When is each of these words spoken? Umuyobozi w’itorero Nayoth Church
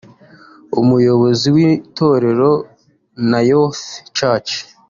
Umuyobozi 0.81 1.47
w’itorero 1.55 2.51
Nayoth 3.29 3.81
Church 4.17 4.51